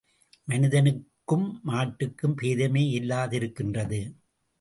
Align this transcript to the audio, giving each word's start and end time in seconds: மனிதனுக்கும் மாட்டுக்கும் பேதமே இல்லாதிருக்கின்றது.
மனிதனுக்கும் 0.47 1.45
மாட்டுக்கும் 1.67 2.33
பேதமே 2.41 2.83
இல்லாதிருக்கின்றது. 2.91 4.01